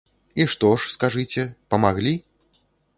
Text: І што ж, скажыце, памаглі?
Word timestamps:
І 0.39 0.47
што 0.53 0.71
ж, 0.79 0.89
скажыце, 0.95 1.47
памаглі? 1.75 2.19